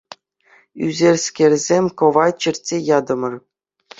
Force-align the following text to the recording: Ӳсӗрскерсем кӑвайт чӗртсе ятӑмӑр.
Ӳсӗрскерсем 0.85 1.85
кӑвайт 1.97 2.35
чӗртсе 2.41 2.77
ятӑмӑр. 2.97 3.33